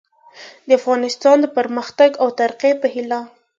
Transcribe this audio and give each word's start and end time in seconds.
د 0.67 0.69
افغانستان 0.79 1.35
د 1.41 1.45
پرمختګ 1.57 2.09
او 2.21 2.27
ترقي 2.39 2.71
په 2.81 2.87
هیله 2.93 3.19